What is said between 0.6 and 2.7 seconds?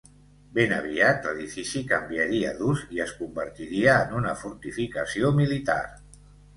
aviat, l'edifici canviaria